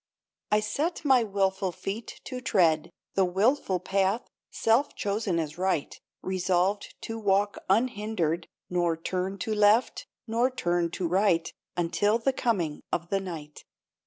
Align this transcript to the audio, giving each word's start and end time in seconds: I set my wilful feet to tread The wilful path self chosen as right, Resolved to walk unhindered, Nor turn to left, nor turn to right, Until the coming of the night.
I 0.49 0.61
set 0.61 1.05
my 1.05 1.23
wilful 1.23 1.71
feet 1.71 2.21
to 2.23 2.41
tread 2.41 2.89
The 3.13 3.23
wilful 3.23 3.79
path 3.79 4.23
self 4.49 4.95
chosen 4.95 5.37
as 5.37 5.59
right, 5.59 5.95
Resolved 6.23 6.95
to 7.01 7.19
walk 7.19 7.59
unhindered, 7.69 8.47
Nor 8.67 8.97
turn 8.97 9.37
to 9.37 9.53
left, 9.53 10.07
nor 10.25 10.49
turn 10.49 10.89
to 10.89 11.07
right, 11.07 11.53
Until 11.77 12.17
the 12.17 12.33
coming 12.33 12.81
of 12.91 13.09
the 13.09 13.19
night. 13.19 13.63